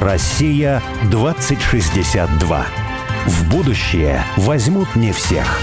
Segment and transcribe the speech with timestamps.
[0.00, 2.66] Россия 2062.
[3.26, 5.60] В будущее возьмут не всех.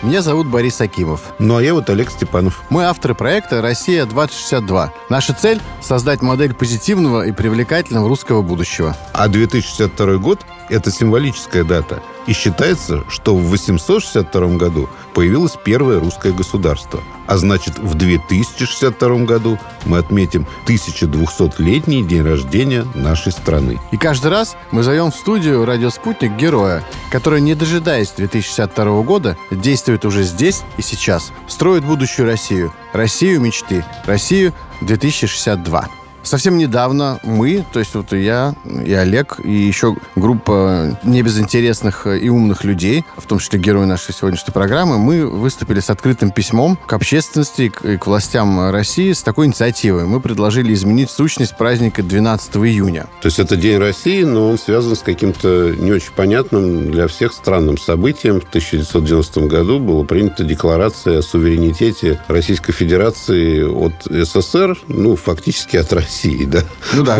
[0.00, 1.34] Меня зовут Борис Акимов.
[1.38, 2.62] Ну, а я вот Олег Степанов.
[2.70, 4.88] Мы авторы проекта «Россия-2062».
[5.10, 8.96] Наша цель– создать модель позитивного и привлекательного русского будущего.
[9.12, 10.40] А 2062 год–
[10.72, 12.02] это символическая дата.
[12.26, 17.00] И считается, что в 862 году появилось первое русское государство.
[17.26, 23.80] А значит, в 2062 году мы отметим 1200-летний день рождения нашей страны.
[23.90, 29.36] И каждый раз мы зовем в студию «Радио Спутник» героя, который, не дожидаясь 2062 года,
[29.50, 32.72] действует уже здесь и сейчас, строит будущую Россию.
[32.92, 33.84] Россию мечты.
[34.06, 36.01] Россию 2062.
[36.22, 42.28] Совсем недавно мы, то есть вот и я, и Олег, и еще группа небезынтересных и
[42.28, 46.92] умных людей, в том числе герои нашей сегодняшней программы, мы выступили с открытым письмом к
[46.92, 50.04] общественности и к властям России с такой инициативой.
[50.04, 53.06] Мы предложили изменить сущность праздника 12 июня.
[53.20, 57.32] То есть это День России, но он связан с каким-то не очень понятным для всех
[57.32, 58.40] странным событием.
[58.40, 65.92] В 1990 году была принята декларация о суверенитете Российской Федерации от СССР, ну, фактически от
[65.92, 66.62] России России, да.
[66.92, 67.18] Ну да,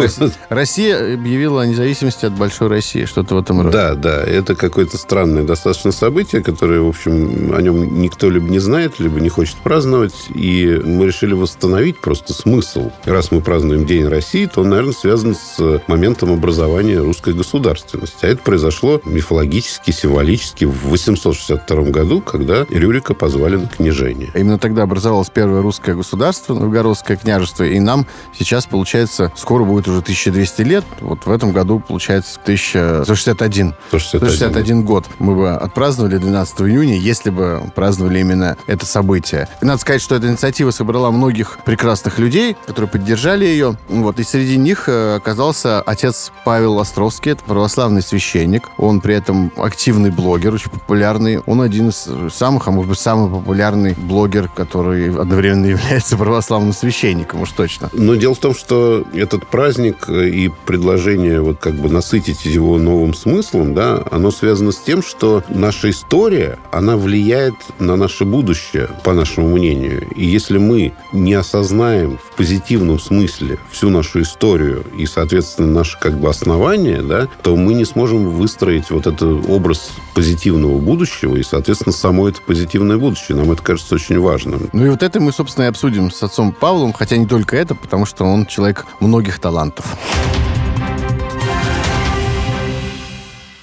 [0.51, 3.73] Россия объявила о независимости от Большой России, что-то в этом роде.
[3.73, 8.59] Да, да, это какое-то странное достаточно событие, которое, в общем, о нем никто либо не
[8.59, 12.91] знает, либо не хочет праздновать, и мы решили восстановить просто смысл.
[13.07, 18.27] Раз мы празднуем День России, то он, наверное, связан с моментом образования русской государственности.
[18.27, 24.31] А это произошло мифологически, символически в 862 году, когда Рюрика позвали на княжение.
[24.35, 28.07] Именно тогда образовалось первое русское государство, Новгородское княжество, и нам
[28.39, 30.85] сейчас, получается, получается, скоро будет уже 1200 лет.
[31.01, 33.75] Вот в этом году, получается, 1161.
[33.89, 35.07] 161, 161 год.
[35.21, 39.47] Мы бы отпраздновали 12 июня, если бы праздновали именно это событие.
[39.61, 43.77] И надо сказать, что эта инициатива собрала многих прекрасных людей, которые поддержали ее.
[43.89, 44.19] Вот.
[44.19, 47.33] И среди них э, оказался отец Павел Островский.
[47.33, 48.69] Это православный священник.
[48.79, 51.39] Он при этом активный блогер, очень популярный.
[51.47, 57.43] Он один из самых, а может быть, самый популярный блогер, который одновременно является православным священником,
[57.43, 57.89] уж точно.
[57.93, 62.79] Но дело в том, что что этот праздник и предложение вот как бы насытить его
[62.79, 68.89] новым смыслом, да, оно связано с тем, что наша история, она влияет на наше будущее,
[69.05, 70.09] по нашему мнению.
[70.17, 76.19] И если мы не осознаем в позитивном смысле всю нашу историю и, соответственно, наше как
[76.19, 81.93] бы основание, да, то мы не сможем выстроить вот этот образ позитивного будущего и, соответственно,
[81.93, 83.37] само это позитивное будущее.
[83.37, 84.71] Нам это кажется очень важным.
[84.73, 87.75] Ну и вот это мы, собственно, и обсудим с отцом Павлом, хотя не только это,
[87.75, 89.85] потому что он человек человек многих талантов.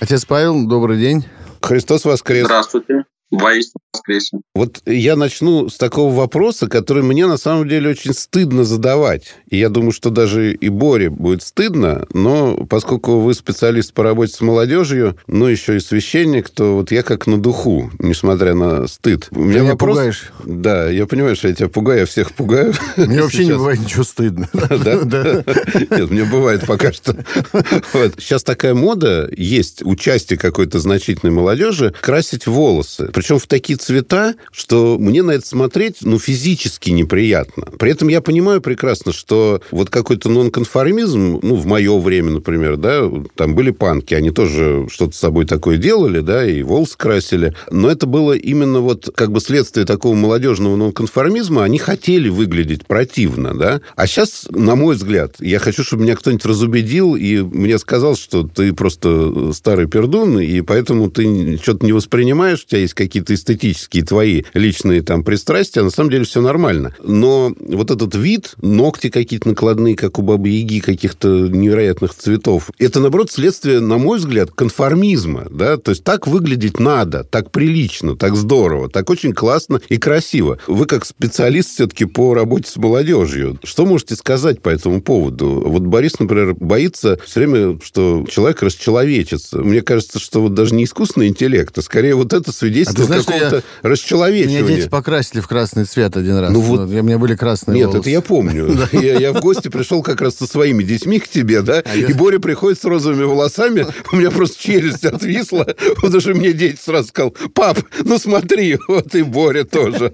[0.01, 1.25] Отец Павел, добрый день.
[1.61, 2.43] Христос воскрес.
[2.43, 3.05] Здравствуйте.
[3.31, 4.41] Воистину воскресен.
[4.55, 9.35] Вот я начну с такого вопроса, который мне на самом деле очень стыдно задавать.
[9.49, 14.33] И я думаю, что даже и Боре будет стыдно, но поскольку вы специалист по работе
[14.33, 19.27] с молодежью, ну, еще и священник, то вот я как на духу, несмотря на стыд.
[19.31, 19.97] У меня Ты вопрос...
[19.97, 20.31] пугаешь.
[20.43, 22.73] Да, я понимаю, что я тебя пугаю, я всех пугаю.
[22.97, 24.49] Мне вообще не бывает ничего стыдно.
[24.79, 24.95] Да?
[25.91, 27.13] Нет, мне бывает пока что.
[28.17, 34.35] Сейчас такая мода есть у части какой-то значительной молодежи красить волосы причем в такие цвета,
[34.49, 37.65] что мне на это смотреть, ну, физически неприятно.
[37.77, 43.11] При этом я понимаю прекрасно, что вот какой-то нонконформизм, ну, в мое время, например, да,
[43.35, 47.53] там были панки, они тоже что-то с собой такое делали, да, и волосы красили.
[47.69, 51.65] Но это было именно вот как бы следствие такого молодежного нонконформизма.
[51.65, 53.81] Они хотели выглядеть противно, да.
[53.97, 58.43] А сейчас, на мой взгляд, я хочу, чтобы меня кто-нибудь разубедил и мне сказал, что
[58.43, 63.33] ты просто старый пердун, и поэтому ты что-то не воспринимаешь, у тебя есть какие какие-то
[63.33, 66.93] эстетические твои личные там пристрастия, на самом деле все нормально.
[67.03, 72.99] Но вот этот вид, ногти какие-то накладные, как у бабы Яги, каких-то невероятных цветов, это,
[72.99, 78.35] наоборот, следствие, на мой взгляд, конформизма, да, то есть так выглядеть надо, так прилично, так
[78.35, 80.59] здорово, так очень классно и красиво.
[80.67, 85.63] Вы как специалист все-таки по работе с молодежью, что можете сказать по этому поводу?
[85.65, 89.57] Вот Борис, например, боится все время, что человек расчеловечится.
[89.57, 93.25] Мне кажется, что вот даже не искусственный интеллект, а скорее вот это свидетельство ты знаешь,
[93.25, 93.89] какого-то я...
[93.89, 94.61] расчеловечивания.
[94.61, 96.51] Меня дети покрасили в красный цвет один раз.
[96.51, 96.81] Ну, вот...
[96.81, 98.01] У меня были красные Нет, волосы.
[98.01, 98.77] это я помню.
[98.91, 102.39] Я в гости пришел как раз со своими детьми к тебе, да, а и Боря
[102.39, 105.67] приходит с розовыми волосами, у меня просто челюсть отвисла,
[106.01, 110.11] потому что мне дети сразу сказал, пап, ну смотри, вот и Боря тоже.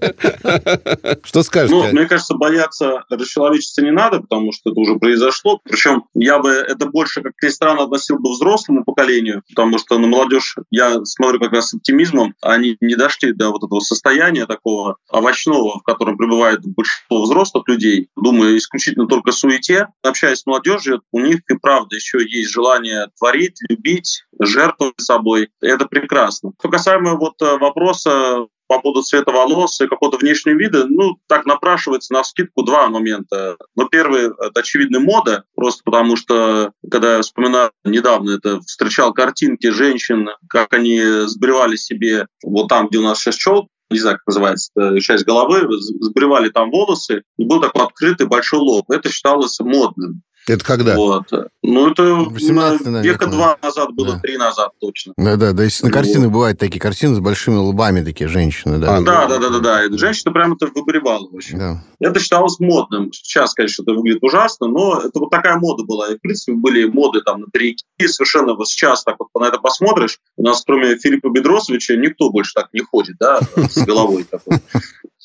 [1.24, 1.76] Что скажете?
[1.76, 5.60] Ну, мне кажется, бояться расчеловечиться не надо, потому что это уже произошло.
[5.64, 10.08] Причем я бы это больше, как ни странно, относил бы взрослому поколению, потому что на
[10.08, 12.36] молодежь я смотрю как раз с оптимизмом.
[12.42, 18.10] Они не, дошли до вот этого состояния такого овощного, в котором пребывает большинство взрослых людей,
[18.16, 19.88] думаю, исключительно только суете.
[20.02, 25.50] Общаясь с молодежью, у них и правда еще есть желание творить, любить, жертвовать собой.
[25.62, 26.52] Это прекрасно.
[26.60, 31.46] Что касаемо вот э, вопроса по поводу цвета волос и какого-то внешнего вида, ну, так
[31.46, 33.58] напрашивается на скидку два момента.
[33.76, 39.70] Ну, первый— это, очевидно, мода, просто потому что, когда я вспоминаю недавно, это встречал картинки
[39.70, 44.28] женщин, как они сбривали себе вот там, где у нас сейчас челка, не знаю, как
[44.28, 45.68] называется, часть головы,
[46.02, 48.90] сбривали там волосы, и был такой открытый большой лоб.
[48.90, 50.24] Это считалось модным.
[50.48, 50.96] Это когда?
[50.96, 51.32] Вот.
[51.64, 54.20] Ну, это 18 наверное, века два назад было, да.
[54.20, 55.14] три назад точно.
[55.18, 56.34] Да-да, да, если на картины вот.
[56.34, 58.98] бывают такие картины с большими лбами, такие женщины, да.
[58.98, 61.58] А, да, женщина прямо это выбривала очень.
[61.58, 61.84] Да.
[62.00, 63.12] Это считалось модным.
[63.12, 66.10] Сейчас, конечно, это выглядит ужасно, но это вот такая мода была.
[66.12, 67.84] И, в принципе, были моды там на парики.
[68.06, 72.54] Совершенно вот сейчас так вот на это посмотришь, у нас кроме Филиппа Бедросовича никто больше
[72.54, 74.60] так не ходит, да, с головой такой.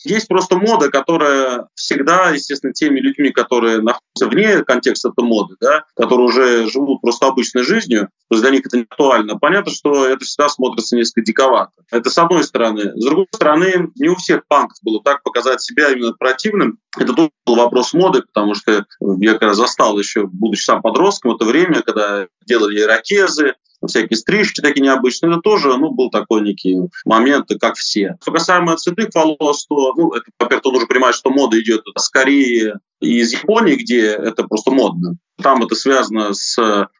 [0.05, 5.85] Есть просто мода, которая всегда, естественно, теми людьми, которые находятся вне контекста этой моды, да,
[5.94, 9.38] которые уже живут просто обычной жизнью, то есть для них это не актуально.
[9.38, 11.73] Понятно, что это всегда смотрится несколько диковато.
[11.91, 12.93] Это с одной стороны.
[12.94, 16.79] С другой стороны, не у всех панков было так показать себя именно противным.
[16.98, 21.44] Это был вопрос моды, потому что я как раз застал еще, будучи сам подростком, это
[21.44, 23.54] время, когда делали ирокезы,
[23.87, 28.16] всякие стрижки такие необычные, это тоже ну, был такой некий момент, как все.
[28.20, 33.32] Что касаемо цветных волос, то, ну, это, во-первых, нужно понимать, что мода идет скорее из
[33.32, 35.16] Японии, где это просто модно.
[35.42, 36.56] Там это связано с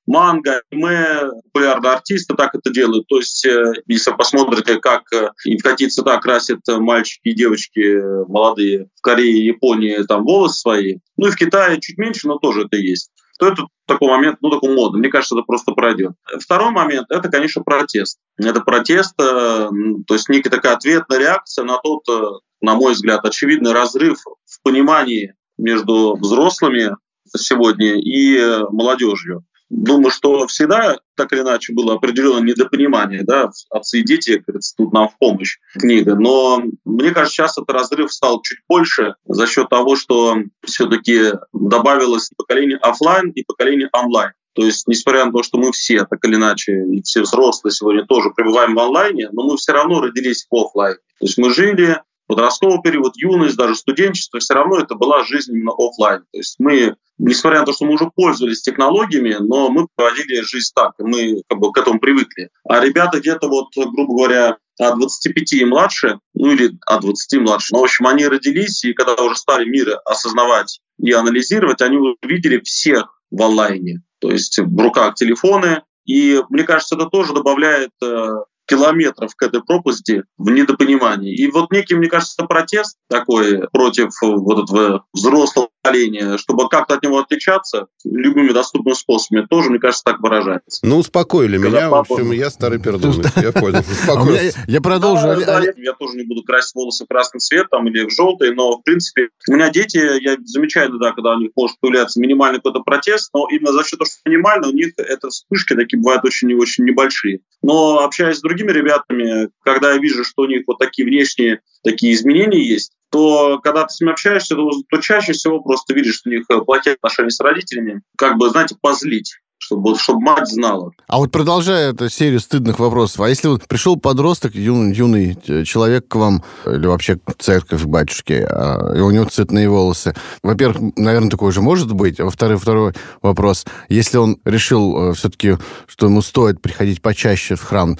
[0.07, 3.07] манго, аниме, популярные артисты так это делают.
[3.09, 7.99] То есть, э, если посмотрите, как э, и в какие цвета красят мальчики и девочки
[8.29, 12.65] молодые в Корее Японии там волосы свои, ну и в Китае чуть меньше, но тоже
[12.65, 13.11] это есть
[13.41, 15.01] то это такой момент, ну, такой модный.
[15.01, 16.13] Мне кажется, это просто пройдет.
[16.41, 18.19] Второй момент– это, конечно, протест.
[18.37, 19.69] Это протест, э,
[20.07, 22.23] то есть некая такая ответная реакция на тот, э,
[22.61, 26.95] на мой взгляд, очевидный разрыв в понимании между взрослыми
[27.39, 29.45] сегодня и э, молодежью.
[29.71, 34.93] Думаю, что всегда так или иначе было определенное недопонимание, да, отцы и дети, говорится, тут
[34.93, 36.17] нам в помощь книга.
[36.17, 42.31] Но мне кажется, сейчас этот разрыв стал чуть больше за счет того, что все-таки добавилось
[42.37, 44.33] поколение офлайн и поколение онлайн.
[44.55, 48.31] То есть, несмотря на то, что мы все, так или иначе, все взрослые сегодня тоже
[48.31, 50.97] пребываем в онлайне, но мы все равно родились в офлайне.
[51.21, 55.73] То есть мы жили подростковый период, юность, даже студенчество, все равно это была жизнь именно
[55.77, 56.21] офлайн.
[56.31, 60.71] То есть мы, несмотря на то, что мы уже пользовались технологиями, но мы проводили жизнь
[60.73, 62.51] так, и мы как бы к этому привыкли.
[62.69, 67.39] А ребята где-то вот, грубо говоря, от 25 и младше, ну или от 20 и
[67.41, 71.99] младше, ну, в общем, они родились, и когда уже стали мир осознавать и анализировать, они
[72.23, 74.03] увидели всех в онлайне.
[74.21, 78.29] То есть в руках телефоны, и мне кажется, это тоже добавляет э,
[78.71, 81.35] километров к этой пропасти в недопонимании.
[81.35, 87.03] И вот некий, мне кажется, протест такой против вот этого взрослого поколения, чтобы как-то от
[87.03, 90.81] него отличаться любыми доступными способами, тоже, мне кажется, так выражается.
[90.83, 92.09] Ну, успокоили Когда меня, папа...
[92.09, 93.81] в общем, я старый пердун, я понял.
[94.67, 95.29] Я продолжу.
[95.29, 98.83] Я тоже не буду красить волосы в красный цвет там, или в желтый, но, в
[98.83, 103.31] принципе, у меня дети, я замечаю, да, когда у них может появляться минимальный какой-то протест,
[103.35, 107.41] но именно за счет того, что минимально, у них это вспышки такие бывают очень-очень небольшие.
[107.63, 112.15] Но общаясь с другими ребятами, когда я вижу, что у них вот такие внешние такие
[112.15, 116.31] изменения есть, то когда ты с ними общаешься, то, то чаще всего просто видишь, что
[116.31, 120.91] у них плохие отношения с родителями, как бы, знаете, позлить чтобы, чтобы мать знала.
[121.07, 126.09] А вот продолжая эту серию стыдных вопросов, а если вот пришел подросток, юный, юный человек
[126.09, 130.95] к вам, или вообще к церковь, к батюшке, а, и у него цветные волосы, во-первых,
[130.97, 136.07] наверное, такое же может быть, а во-вторых, второй вопрос, если он решил э, все-таки, что
[136.07, 137.99] ему стоит приходить почаще в храм,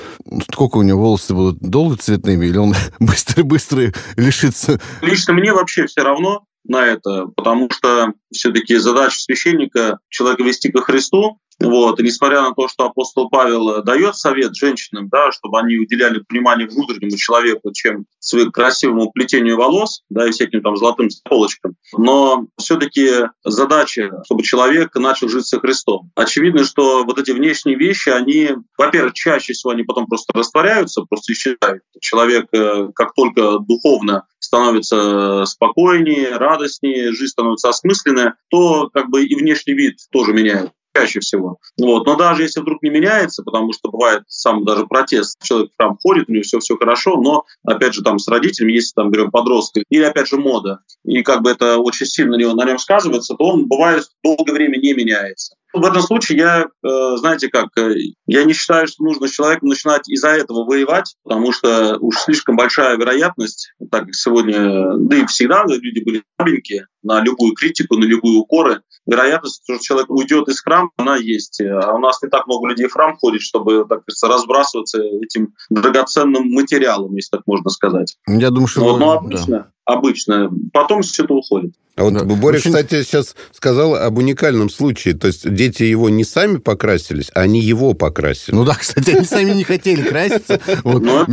[0.51, 4.81] сколько у него волосы будут долго цветными, или он быстро-быстро лишится?
[5.03, 10.83] Лично мне вообще все равно, на это, потому что все-таки задача священника человека вести ко
[10.83, 12.01] Христу, вот.
[12.01, 16.67] И несмотря на то, что апостол Павел дает совет женщинам, да, чтобы они уделяли внимание
[16.67, 23.29] внутреннему человеку, чем своему красивому плетению волос, да, и всяким там золотым полочкам, но все-таки
[23.45, 26.11] задача, чтобы человек начал жить со Христом.
[26.15, 31.33] Очевидно, что вот эти внешние вещи, они, во-первых, чаще всего они потом просто растворяются, просто
[31.35, 31.83] исчезают.
[32.01, 39.35] Человек, э, как только духовно становится спокойнее, радостнее, жизнь становится осмысленная, то как бы и
[39.35, 41.59] внешний вид тоже меняется чаще всего.
[41.79, 42.07] Вот.
[42.07, 46.29] Но даже если вдруг не меняется, потому что бывает сам даже протест, человек храм ходит,
[46.29, 49.83] у него все, все хорошо, но, опять же, там с родителями, если там берем подростка,
[49.89, 53.35] или, опять же, мода, и как бы это очень сильно на, него, на нем сказывается,
[53.35, 55.55] то он бывает долгое время не меняется.
[55.73, 57.95] В этом случае я, э, знаете как, э,
[58.27, 62.57] я не считаю, что нужно с человеком начинать из-за этого воевать, потому что уж слишком
[62.57, 68.05] большая вероятность, так как сегодня, да и всегда люди были слабенькие на любую критику, на
[68.05, 71.61] любые укоры, вероятность, что человек уйдет из храма, она есть.
[71.61, 75.55] А у нас не так много людей в храм ходит, чтобы, так сказать, разбрасываться этим
[75.71, 78.17] драгоценным материалом, если так можно сказать.
[78.27, 78.81] Я думаю, что...
[78.81, 80.51] Но, но обычно, да обычно.
[80.73, 81.75] Потом все это уходит.
[81.97, 82.25] А вот да.
[82.25, 82.71] Боря, Очень...
[82.71, 85.15] кстати, сейчас сказал об уникальном случае.
[85.15, 88.55] То есть дети его не сами покрасились, а они его покрасили.
[88.55, 90.61] Ну да, кстати, они сами не хотели краситься.
[90.85, 91.03] Вот.
[91.03, 91.25] Ну,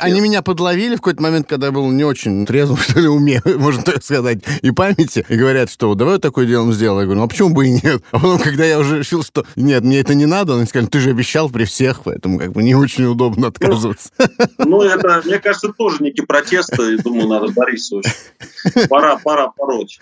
[0.00, 3.40] они меня подловили в какой-то момент, когда я был не очень трезвым, что ли, уме,
[3.56, 4.70] можно так сказать, и
[5.02, 7.00] памяти, и говорят, что давай такое делом сделаем.
[7.00, 8.02] Я говорю, ну а почему бы и нет?
[8.10, 11.00] А потом, когда я уже решил, что нет, мне это не надо, они сказали, ты
[11.00, 14.10] же обещал при всех, поэтому как бы не очень удобно отказываться.
[14.58, 18.88] Ну, это, мне кажется, тоже некий протест, и думаю, надо Борису слушай.
[18.88, 19.98] Пора, пора пороть.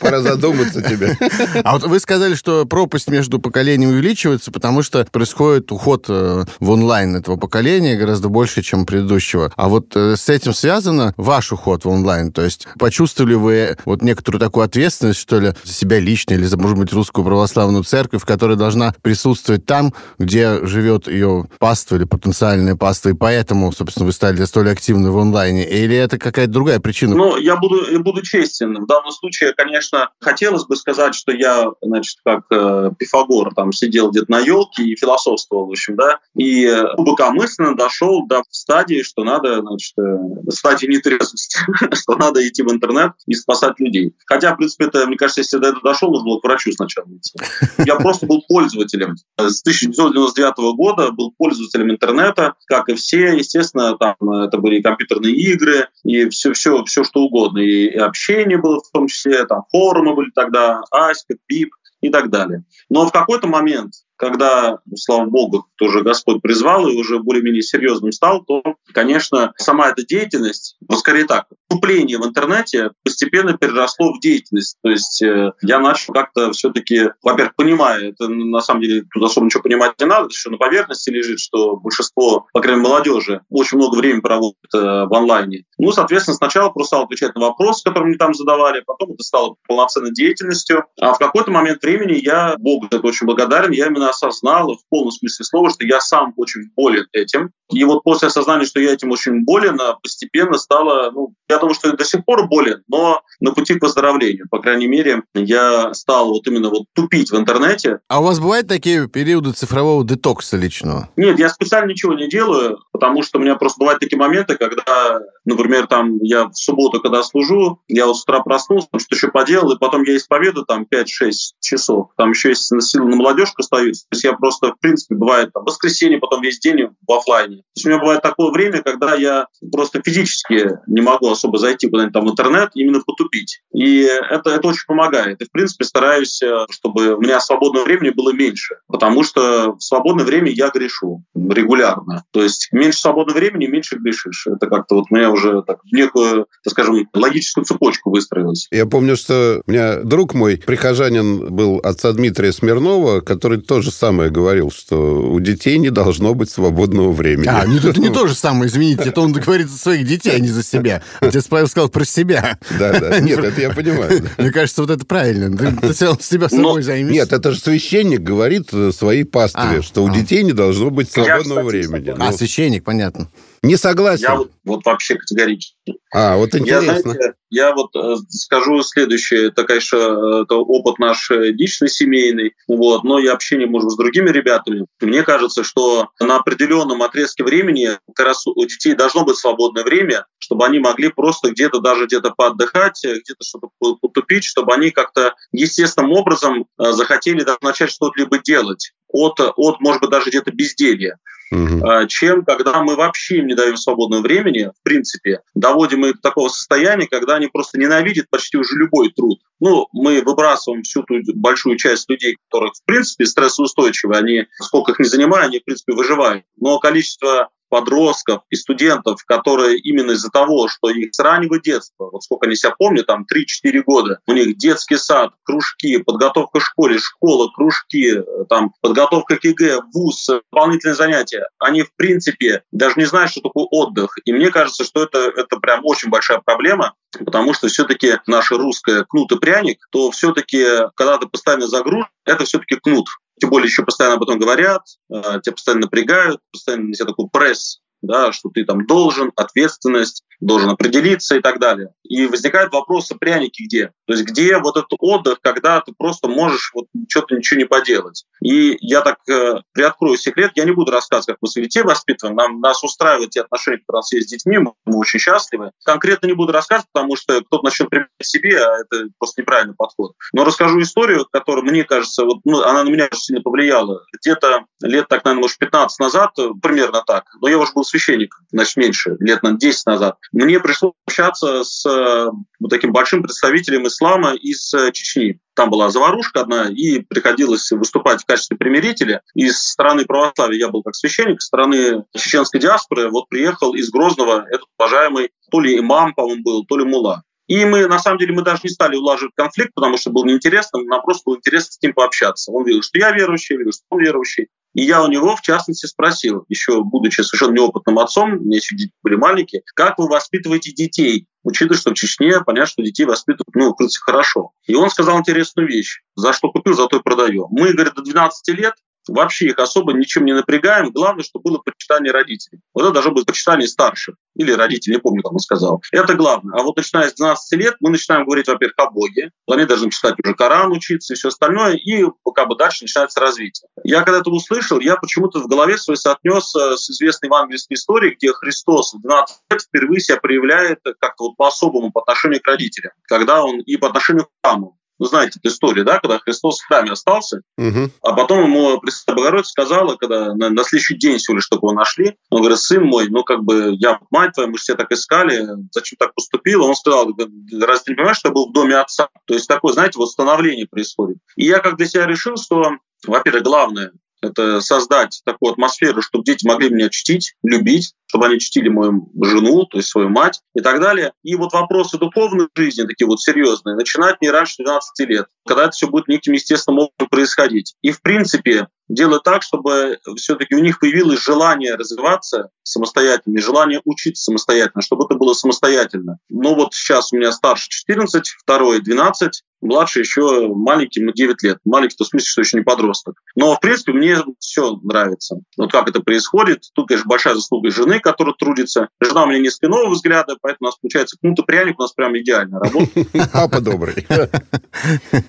[0.00, 1.16] Пора задуматься тебе.
[1.64, 6.70] А вот вы сказали, что пропасть между поколениями увеличивается, потому что происходит уход э, в
[6.70, 9.52] онлайн этого поколения гораздо больше, чем предыдущего.
[9.56, 12.32] А вот э, с этим связано ваш уход в онлайн?
[12.32, 16.56] То есть почувствовали вы вот некоторую такую ответственность, что ли, за себя лично или за,
[16.56, 22.76] может быть, русскую православную церковь, которая должна присутствовать там, где живет ее паства или потенциальная
[22.76, 25.68] паства, и поэтому, собственно, вы стали столь активны в онлайне?
[25.68, 27.14] Или это какая-то другая причина?
[27.14, 28.74] Ну, я буду, я буду честен.
[28.82, 34.10] В данном случае, конечно, хотелось бы сказать, что я, значит, как э, Пифагор, там, сидел
[34.10, 39.60] где-то на елке и философствовал, в общем, да, и глубокомысленно дошел до стадии, что надо,
[39.60, 41.58] значит, э, стадии нетрезвости,
[41.94, 44.14] что надо идти в интернет и спасать людей.
[44.26, 47.06] Хотя, в принципе, это, мне кажется, если до этого дошел, нужно было к врачу сначала
[47.06, 47.32] идти.
[47.86, 49.16] Я просто был пользователем.
[49.36, 55.88] С 1999 года был пользователем интернета, как и все, естественно, там это были компьютерные игры,
[56.04, 57.58] и все, все, все, что угодно.
[57.58, 62.30] И, и общение было в том числе, там форумы были тогда, Аська, Пип и так
[62.30, 62.64] далее.
[62.90, 68.44] Но в какой-то момент когда, слава богу, тоже Господь призвал и уже более-менее серьезным стал,
[68.44, 68.62] то,
[68.92, 74.76] конечно, сама эта деятельность, ну, скорее так, вступление в интернете постепенно переросло в деятельность.
[74.80, 79.46] То есть э, я начал как-то все-таки, во-первых, понимая, это на самом деле тут особо
[79.46, 83.78] ничего понимать не надо, еще на поверхности лежит, что большинство, по крайней мере, молодежи очень
[83.78, 85.64] много времени проводит э, в онлайне.
[85.78, 89.56] Ну, соответственно, сначала просто стал отвечать на вопросы, которые мне там задавали, потом это стало
[89.66, 90.84] полноценной деятельностью.
[91.00, 95.10] А в какой-то момент времени я, Богу это очень благодарен, я именно осознал в полном
[95.10, 97.50] смысле слова, что я сам очень болен этим.
[97.70, 101.74] И вот после осознания, что я этим очень болен, а постепенно стало, ну, я думаю,
[101.74, 104.46] что я до сих пор болен, но на пути к выздоровлению.
[104.50, 108.00] По крайней мере, я стал вот именно вот тупить в интернете.
[108.08, 111.08] А у вас бывают такие периоды цифрового детокса личного?
[111.16, 115.18] Нет, я специально ничего не делаю, потому что у меня просто бывают такие моменты, когда,
[115.44, 119.72] например, там я в субботу, когда служу, я вот с утра проснулся, что еще поделал,
[119.72, 122.10] и потом я исповедую там 5-6 часов.
[122.16, 124.04] Там еще есть силы на молодежку остаются.
[124.08, 127.56] То есть я просто, в принципе, бывает там воскресенье, потом весь день в офлайне.
[127.56, 131.88] То есть у меня бывает такое время, когда я просто физически не могу особо зайти
[131.88, 133.62] куда-нибудь там в интернет, именно потупить.
[133.74, 135.42] И это, это очень помогает.
[135.42, 138.76] И, в принципе, стараюсь, э, чтобы у меня свободного времени было меньше.
[138.86, 142.22] Потому что в свободное время я грешу регулярно.
[142.30, 144.46] То есть меньше свободного времени, меньше грешишь.
[144.46, 148.68] Это как-то вот у меня уже так в некую, так скажем, логическую цепочку выстроилось.
[148.70, 154.30] Я помню, что у меня друг мой, прихожанин был отца Дмитрия Смирнова, который тоже самое
[154.30, 157.48] говорил, что у детей не должно быть свободного времени.
[157.48, 159.04] А, не, это не то же самое, извините.
[159.04, 161.02] Это он говорит за своих детей, а не за себя.
[161.20, 162.58] Отец Павел сказал про себя.
[162.78, 163.20] Да, да.
[163.20, 164.28] Нет, это я понимаю.
[164.38, 165.56] Мне кажется, вот это правильно.
[165.56, 167.12] Ты, себя собой займешь.
[167.12, 170.14] Нет, это же священник говорит своей пастве, а, что у а.
[170.14, 172.14] детей не должно быть свободного времени.
[172.18, 173.28] А, священник, понятно.
[173.62, 174.24] Не согласен.
[174.24, 175.94] Я вот, вот вообще категорически.
[176.12, 176.92] А, вот интересно.
[176.92, 179.48] Я, знаете, я вот э, скажу следующее.
[179.48, 183.98] Это, конечно, это опыт наш э, личный, семейный, вот, но и общение, может быть, с
[183.98, 184.86] другими ребятами.
[185.00, 190.26] Мне кажется, что на определенном отрезке времени как раз у детей должно быть свободное время,
[190.38, 195.34] чтобы они могли просто где-то даже где-то поотдыхать, э, где-то что-то потупить, чтобы они как-то
[195.52, 201.18] естественным образом захотели даже начать что-либо делать от, от, может быть, даже где-то безделья
[201.52, 202.06] угу.
[202.08, 206.48] чем когда мы вообще им не даем свободного времени, в принципе, доводим их до такого
[206.48, 209.40] состояния, когда они просто ненавидят почти уже любой труд.
[209.60, 214.98] Ну, мы выбрасываем всю ту большую часть людей, которые, в принципе, стрессоустойчивы, они, сколько их
[214.98, 216.44] не занимают, они, в принципе, выживают.
[216.56, 222.22] Но количество подростков и студентов, которые именно из-за того, что их с раннего детства, вот
[222.22, 226.98] сколько они себя помнят, там 3-4 года, у них детский сад, кружки, подготовка в школе,
[226.98, 233.30] школа, кружки, там подготовка к ЕГЭ, вуз, дополнительные занятия, они в принципе даже не знают,
[233.30, 234.18] что такое отдых.
[234.26, 236.92] И мне кажется, что это, это прям очень большая проблема,
[237.24, 240.62] потому что все-таки наша русская кнут и пряник, то все-таки,
[240.94, 243.06] когда ты постоянно загружен, это все-таки кнут.
[243.42, 247.28] Тем более еще постоянно об этом говорят, э, тебя постоянно напрягают, постоянно на тебя такой
[247.28, 251.90] пресс да, что ты там должен, ответственность, должен определиться и так далее.
[252.02, 253.92] И возникает вопрос, а пряники где?
[254.06, 258.24] То есть где вот этот отдых, когда ты просто можешь вот что-то ничего не поделать.
[258.42, 262.36] И я так э, приоткрою секрет, я не буду рассказывать, как мы своих детей воспитываем,
[262.36, 265.70] нам, нас устраивают те отношения, которые у нас есть с детьми, мы, мы очень счастливы.
[265.84, 270.12] Конкретно не буду рассказывать, потому что кто-то начнет применять себе, а это просто неправильный подход.
[270.32, 274.04] Но расскажу историю, которая, мне кажется, вот, ну, она на меня очень сильно повлияла.
[274.20, 276.30] Где-то лет, так, наверное, может, 15 назад,
[276.60, 280.94] примерно так, но я уже был священник, значит, меньше, лет на 10 назад, мне пришлось
[281.06, 285.38] общаться с э, вот таким большим представителем ислама из э, Чечни.
[285.54, 289.20] Там была заварушка одна, и приходилось выступать в качестве примирителя.
[289.34, 294.46] Из страны православия я был как священник, из страны чеченской диаспоры вот приехал из Грозного
[294.48, 297.22] этот уважаемый то ли имам, по-моему, был, то ли мула.
[297.48, 300.80] И мы, на самом деле, мы даже не стали улаживать конфликт, потому что было неинтересно,
[300.84, 302.50] нам просто было интересно с ним пообщаться.
[302.50, 304.48] Он видел, что я верующий, видел, что он верующий.
[304.74, 308.76] И я у него, в частности, спросил, еще будучи совершенно неопытным отцом, у меня еще
[308.76, 311.26] дети были маленькие, как вы воспитываете детей?
[311.42, 314.52] Учитывая, что в Чечне понятно, что детей воспитывают, ну, в принципе, хорошо.
[314.66, 316.02] И он сказал интересную вещь.
[316.14, 317.48] За что купил, за то и продаю.
[317.50, 318.74] Мы, говорит, до 12 лет
[319.08, 320.90] вообще их особо ничем не напрягаем.
[320.90, 322.60] Главное, чтобы было почитание родителей.
[322.74, 324.16] Вот это должно быть почитание старших.
[324.34, 325.82] Или родителей, не помню, как он сказал.
[325.92, 326.58] Это главное.
[326.58, 329.30] А вот начиная с 12 лет мы начинаем говорить, во-первых, о Боге.
[329.48, 331.74] Они должны читать уже Коран, учиться и все остальное.
[331.74, 332.04] И
[332.34, 333.68] как бы дальше начинается развитие.
[333.84, 338.14] Я когда это услышал, я почему-то в голове свой соотнес э, с известной евангельской историей,
[338.14, 342.92] где Христос в 12 лет впервые себя проявляет как-то вот по-особому по отношению к родителям.
[343.02, 344.78] Когда он и по отношению к храму.
[345.02, 347.90] Вы знаете эту историю, да, когда Христос в храме остался, угу.
[348.02, 351.72] а потом ему Пресвятая Богородица сказала, когда на, на следующий день всего лишь только его
[351.72, 354.92] нашли, он говорит, сын мой, ну как бы я мать твоя, мы же тебя так
[354.92, 356.68] искали, зачем так поступила?
[356.68, 359.08] Он сказал, разве ты не понимаешь, что я был в доме отца?
[359.26, 361.18] То есть такое, знаете, вот становление происходит.
[361.34, 362.70] И я как для себя решил, что,
[363.04, 363.90] во-первых, главное,
[364.22, 369.64] это создать такую атмосферу, чтобы дети могли меня чтить, любить, чтобы они чтили мою жену,
[369.66, 371.12] то есть свою мать и так далее.
[371.22, 375.72] И вот вопросы духовной жизни, такие вот серьезные, начинать не раньше 12 лет, когда это
[375.72, 377.74] все будет неким естественным образом происходить.
[377.82, 384.24] И, в принципе, делать так, чтобы все-таки у них появилось желание развиваться самостоятельно, желание учиться
[384.24, 386.18] самостоятельно, чтобы это было самостоятельно.
[386.28, 391.58] Но вот сейчас у меня старше 14, второй 12, младший еще маленький, ему 9 лет.
[391.64, 393.14] Маленький, то в смысле, что еще не подросток.
[393.36, 395.36] Но, в принципе, мне все нравится.
[395.56, 396.64] Вот как это происходит.
[396.74, 398.88] Тут, конечно, большая заслуга жены, которая трудится.
[399.00, 402.16] Жена у меня не спинного взгляда, поэтому у нас получается кнут пряник у нас прям
[402.18, 403.08] идеально работает.
[403.32, 404.06] Папа добрый.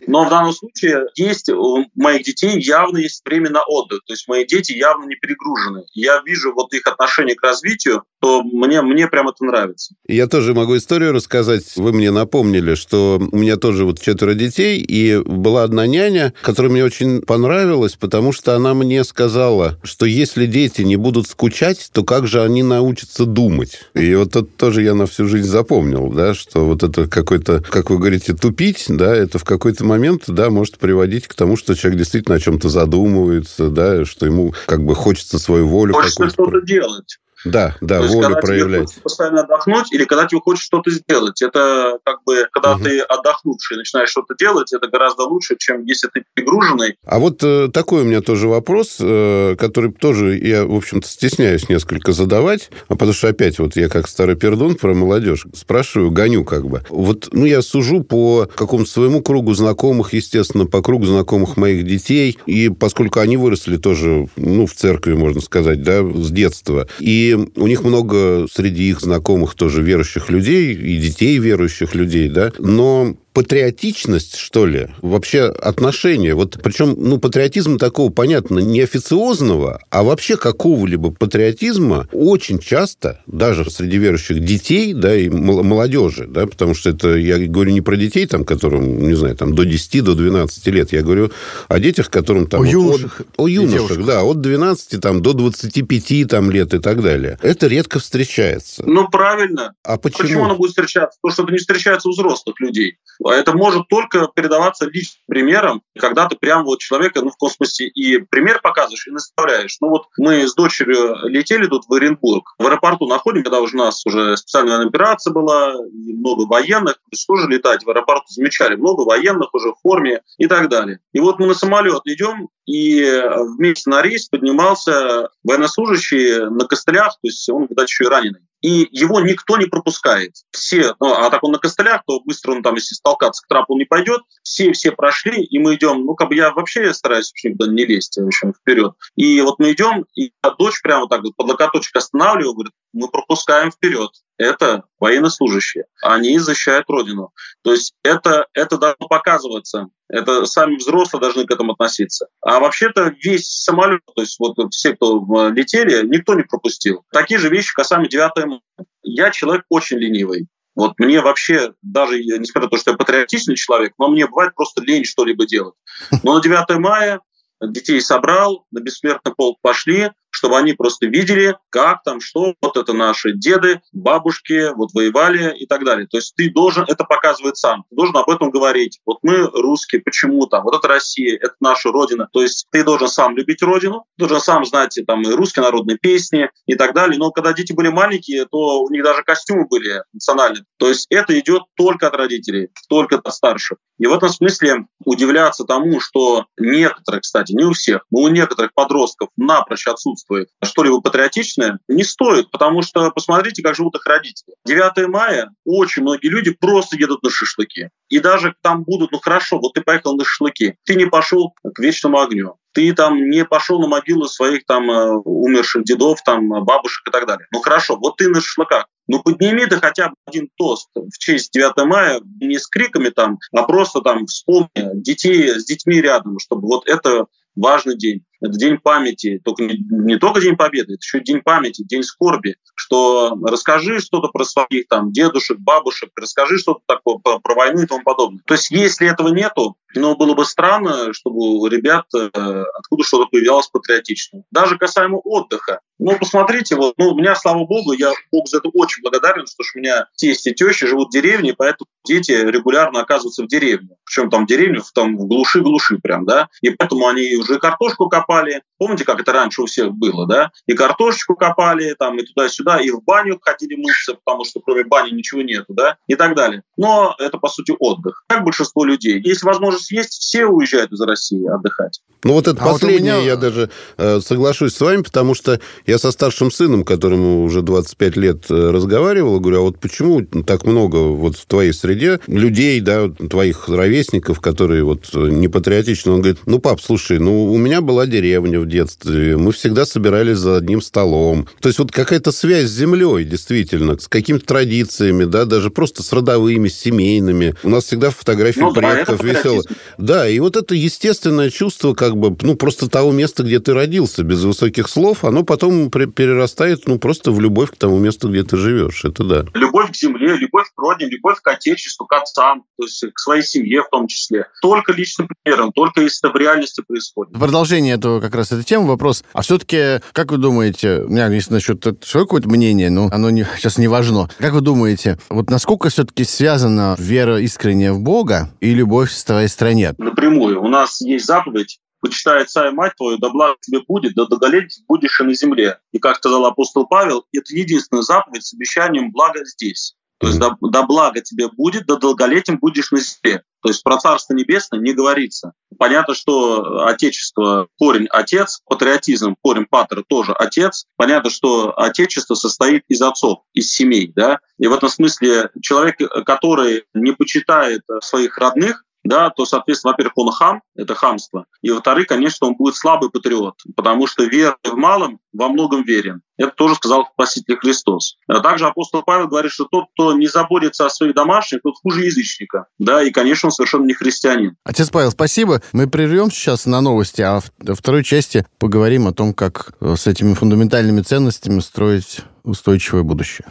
[0.07, 4.01] Но в данном случае есть у моих детей явно есть время на отдых.
[4.05, 5.83] То есть мои дети явно не перегружены.
[5.93, 9.95] Я вижу вот их отношение к развитию, то мне, мне прям это нравится.
[10.07, 11.75] Я тоже могу историю рассказать.
[11.75, 16.71] Вы мне напомнили, что у меня тоже вот четверо детей, и была одна няня, которая
[16.71, 22.03] мне очень понравилась, потому что она мне сказала, что если дети не будут скучать, то
[22.03, 23.81] как же они научатся думать?
[23.93, 27.89] И вот это тоже я на всю жизнь запомнил, да, что вот это какой-то, как
[27.89, 31.99] вы говорите, тупить, да, это в какой-то момент, да, может приводить к тому, что человек
[31.99, 33.32] действительно о чем-то задумывается,
[33.69, 35.93] да, что ему как бы хочется свою волю.
[35.93, 37.17] Хочется что-то делать.
[37.45, 38.91] Да, да, То волю есть, когда проявлять.
[38.91, 41.41] Тебе постоянно отдохнуть или когда тебе хочешь что-то сделать.
[41.41, 42.83] Это как бы, когда угу.
[42.83, 46.95] ты отдохнувший начинаешь что-то делать, это гораздо лучше, чем если ты перегруженный.
[47.05, 51.69] А вот э, такой у меня тоже вопрос, э, который тоже я, в общем-то, стесняюсь
[51.69, 56.43] несколько задавать, а потому что опять вот я как старый пердун про молодежь спрашиваю, гоню
[56.43, 56.83] как бы.
[56.89, 62.37] Вот, ну, я сужу по какому-то своему кругу знакомых, естественно, по кругу знакомых моих детей,
[62.45, 67.67] и поскольку они выросли тоже, ну, в церкви, можно сказать, да, с детства, и у
[67.67, 74.37] них много среди их знакомых тоже верующих людей, и детей верующих людей, да, но патриотичность,
[74.37, 76.35] что ли, вообще отношение.
[76.35, 83.69] Вот причем, ну, патриотизм такого, понятно, не официозного, а вообще какого-либо патриотизма очень часто, даже
[83.69, 88.25] среди верующих детей, да, и молодежи, да, потому что это, я говорю не про детей,
[88.27, 91.31] там, которым, не знаю, там, до 10, до 12 лет, я говорю
[91.67, 92.61] о детях, которым там...
[92.61, 93.21] О юношах.
[93.21, 97.39] От, о юношах, да, от 12 там, до 25 там, лет и так далее.
[97.41, 98.83] Это редко встречается.
[98.85, 99.73] Ну, правильно.
[99.83, 100.23] А почему?
[100.23, 101.17] Почему оно будет встречаться?
[101.21, 102.97] Потому что это не встречается у взрослых людей.
[103.25, 108.17] Это может только передаваться личным примером, когда ты прям вот человека, ну, в космосе и
[108.17, 109.77] пример показываешь, и наставляешь.
[109.81, 112.55] Ну, вот мы с дочерью летели тут в Оренбург.
[112.57, 117.27] В аэропорту находим, когда уже у нас уже специальная операция была, много военных, то есть
[117.27, 120.99] тоже летать в аэропорту замечали, много военных уже в форме и так далее.
[121.13, 123.21] И вот мы на самолет идем, и
[123.57, 128.87] вместе на рейс поднимался военнослужащий на костылях, то есть он, видать, еще и раненый и
[128.91, 130.31] его никто не пропускает.
[130.51, 133.77] Все, ну, а так он на костылях, то быстро он там, если столкаться к трапу
[133.77, 137.49] не пойдет, все, все прошли, и мы идем, ну, как бы я вообще стараюсь вообще
[137.49, 138.93] никуда не лезть, в общем, вперед.
[139.15, 143.71] И вот мы идем, и дочь прямо так вот под локоточек останавливаю, говорит, мы пропускаем
[143.71, 144.11] вперед.
[144.37, 145.85] Это военнослужащие.
[146.01, 147.31] Они защищают Родину.
[147.63, 149.87] То есть это, это должно показываться.
[150.07, 152.27] Это сами взрослые должны к этому относиться.
[152.41, 157.03] А вообще-то весь самолет, то есть вот все, кто летели, никто не пропустил.
[157.11, 158.61] Такие же вещи касаемо 9 мая.
[159.01, 160.47] Я человек очень ленивый.
[160.75, 164.81] Вот мне вообще, даже несмотря на то, что я патриотичный человек, но мне бывает просто
[164.83, 165.75] лень что-либо делать.
[166.23, 167.21] Но на 9 мая
[167.61, 172.93] детей собрал, на бессмертный полк пошли, чтобы они просто видели, как там, что, вот это
[172.93, 176.07] наши деды, бабушки, вот воевали и так далее.
[176.07, 178.99] То есть ты должен это показывать сам, ты должен об этом говорить.
[179.05, 182.27] Вот мы русские, почему там, вот это Россия, это наша Родина.
[182.33, 186.49] То есть ты должен сам любить Родину, должен сам знать там и русские народные песни
[186.65, 187.19] и так далее.
[187.19, 190.65] Но когда дети были маленькие, то у них даже костюмы были национальные.
[190.77, 193.77] То есть это идет только от родителей, только от старших.
[193.99, 198.73] И в этом смысле удивляться тому, что некоторые, кстати, не у всех, но у некоторых
[198.73, 204.55] подростков напрочь отсутствует чувствует что-либо патриотичное, не стоит, потому что посмотрите, как живут их родители.
[204.65, 207.89] 9 мая очень многие люди просто едут на шашлыки.
[208.09, 211.79] И даже там будут, ну хорошо, вот ты поехал на шашлыки, ты не пошел к
[211.79, 217.07] вечному огню, ты там не пошел на могилу своих там э, умерших дедов, там бабушек
[217.07, 217.45] и так далее.
[217.51, 218.87] Ну хорошо, вот ты на шашлыках.
[219.07, 223.37] Ну подними ты хотя бы один тост в честь 9 мая, не с криками там,
[223.51, 228.23] а просто там вспомни детей с детьми рядом, чтобы вот это важный день.
[228.43, 232.57] Это день памяти, только не, не только день победы, это еще день памяти, день скорби,
[232.75, 237.85] что расскажи что-то про своих там дедушек, бабушек, расскажи что-то такое про, про войну и
[237.87, 238.41] тому подобное.
[238.45, 243.27] То есть если этого нету, ну, было бы странно, чтобы у ребят э, откуда что-то
[243.29, 244.43] появлялось патриотичное.
[244.51, 245.79] Даже касаемо отдыха.
[245.99, 249.63] Ну, посмотрите, вот, ну, у меня, слава богу, я Богу за это очень благодарен, что
[249.75, 253.89] у меня тесть и теща живут в деревне, поэтому дети регулярно оказываются в деревне.
[254.03, 256.49] Причем там деревню там в глуши-глуши прям, да.
[256.61, 258.61] И поэтому они уже картошку копали.
[258.83, 260.51] Помните, как это раньше у всех было, да?
[260.67, 265.11] И картошечку копали, там, и туда-сюда, и в баню ходили мыться, потому что кроме бани
[265.11, 266.63] ничего нету, да, и так далее.
[266.75, 268.25] Но это, по сути, отдых.
[268.27, 269.21] Как большинство людей.
[269.23, 272.01] Если возможность есть, все уезжают из России отдыхать.
[272.25, 273.31] Ну, вот это а последнее вот меня...
[273.31, 278.17] я даже э, соглашусь с вами, потому что я со старшим сыном, которому уже 25
[278.17, 283.09] лет, э, разговаривал, говорю, а вот почему так много вот в твоей среде людей, да,
[283.09, 286.11] твоих ровесников, которые вот э, не патриотичны?
[286.11, 290.37] Он говорит, ну, пап, слушай, ну, у меня была деревня в детстве, мы всегда собирались
[290.37, 291.47] за одним столом.
[291.61, 296.11] То есть вот какая-то связь с землей, действительно, с какими-то традициями, да, даже просто с
[296.11, 297.55] родовыми, с семейными.
[297.63, 299.63] У нас всегда фотографии ну, предков да, весело.
[299.97, 304.23] Да, и вот это естественное чувство, как бы, ну, просто того места, где ты родился,
[304.23, 308.57] без высоких слов, оно потом перерастает, ну, просто в любовь к тому месту, где ты
[308.57, 309.05] живешь.
[309.05, 309.45] Это да.
[309.53, 313.43] Любовь к земле, любовь к родине, любовь к отечеству, к отцам, то есть к своей
[313.43, 314.47] семье в том числе.
[314.61, 317.35] Только личным примером, только если это в реальности происходит.
[317.35, 319.23] В продолжение этого как раз этой темы вопрос.
[319.33, 323.45] А все-таки, как вы думаете, у меня есть насчет свое какое-то мнение, но оно не,
[323.57, 324.29] сейчас не важно.
[324.37, 329.47] Как вы думаете, вот насколько все-таки связана вера искренняя в Бога и любовь к своей
[329.47, 329.93] стране?
[329.97, 330.61] Напрямую.
[330.61, 334.83] У нас есть заповедь почитай отца и мать твою, да благо тебе будет, да долголетие
[334.87, 335.79] будешь и на земле.
[335.93, 339.95] И как сказал апостол Павел, это единственная заповедь с обещанием блага здесь.
[340.19, 343.43] То есть да, да благо тебе будет, да долголетием будешь на земле.
[343.61, 345.53] То есть про Царство Небесное не говорится.
[345.77, 350.85] Понятно, что Отечество, корень отец, патриотизм, корень патер тоже отец.
[350.95, 354.11] Понятно, что Отечество состоит из отцов, из семей.
[354.15, 354.39] Да?
[354.57, 360.31] И в этом смысле человек, который не почитает своих родных, да, то, соответственно, во-первых, он
[360.31, 365.19] хам, это хамство, и, во-вторых, конечно, он будет слабый патриот, потому что вера в малом
[365.33, 366.21] во многом верен.
[366.37, 368.17] Это тоже сказал Спаситель Христос.
[368.27, 372.05] А также апостол Павел говорит, что тот, кто не заботится о своих домашних, тот хуже
[372.05, 372.67] язычника.
[372.79, 374.55] Да, и, конечно, он совершенно не христианин.
[374.63, 375.61] Отец Павел, спасибо.
[375.73, 380.07] Мы прервем сейчас на новости, а во второй части поговорим о том, как э, с
[380.07, 383.47] этими фундаментальными ценностями строить устойчивое будущее.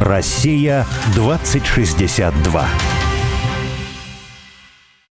[0.00, 2.68] Россия 2062.